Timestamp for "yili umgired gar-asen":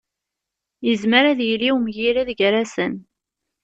1.47-2.93